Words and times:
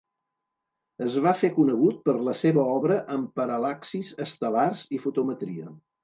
Es 1.07 1.17
va 1.25 1.33
fer 1.41 1.49
conegut 1.57 1.99
per 2.07 2.15
la 2.27 2.33
seva 2.39 2.63
obra 2.77 2.97
en 3.15 3.27
paral·laxis 3.39 4.09
estel·lars 4.25 4.81
i 4.99 5.01
fotometria. 5.05 5.67